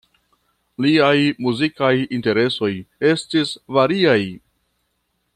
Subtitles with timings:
[0.85, 1.17] Liaj
[1.47, 2.71] muzikaj interesoj
[3.11, 4.19] estis variaj.